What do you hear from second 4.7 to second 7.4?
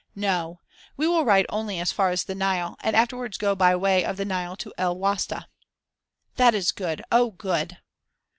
El Wasta." "That is good! oh,